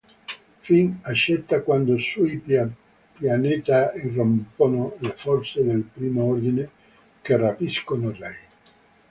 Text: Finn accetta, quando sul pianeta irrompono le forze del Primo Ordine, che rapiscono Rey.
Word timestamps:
Finn 0.65 0.93
accetta, 1.03 1.61
quando 1.61 1.95
sul 1.99 2.31
pianeta 3.19 3.93
irrompono 3.93 4.95
le 4.97 5.11
forze 5.11 5.63
del 5.63 5.83
Primo 5.83 6.23
Ordine, 6.23 6.69
che 7.21 7.37
rapiscono 7.37 8.09
Rey. 8.11 8.39